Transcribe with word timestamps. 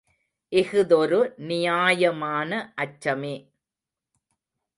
இஃதொரு 0.51 1.19
நியாயமான 1.37 2.73
அச்சமே. 2.77 3.35